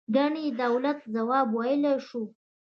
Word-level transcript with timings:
ګنې 0.15 0.45
د 0.53 0.55
دولت 0.63 0.99
ځواب 1.13 1.47
یې 1.51 1.53
ویلای 1.57 1.97
شو. 2.07 2.23